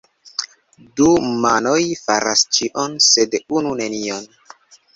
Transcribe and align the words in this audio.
Du 0.99 1.09
manoj 1.43 1.75
faras 2.05 2.43
ĉion, 2.59 2.99
sed 3.11 3.39
unu 3.61 3.77
nenion. 3.85 4.29